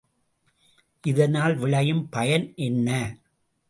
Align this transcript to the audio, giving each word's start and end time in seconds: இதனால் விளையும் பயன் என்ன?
இதனால் 1.03 1.55
விளையும் 1.55 2.03
பயன் 2.09 2.53
என்ன? 2.55 2.89